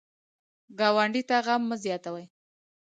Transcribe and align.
ګاونډي 0.79 1.21
ته 1.29 1.37
غم 1.45 1.61
مه 1.69 1.75
زیاتوئ 1.83 2.25